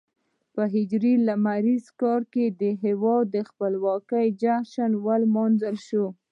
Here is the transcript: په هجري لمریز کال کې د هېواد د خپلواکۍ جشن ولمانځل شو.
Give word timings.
په 0.53 0.63
هجري 0.73 1.13
لمریز 1.27 1.85
کال 2.01 2.21
کې 2.33 2.45
د 2.61 2.63
هېواد 2.83 3.23
د 3.35 3.37
خپلواکۍ 3.49 4.27
جشن 4.41 4.91
ولمانځل 5.05 5.75
شو. 5.87 6.05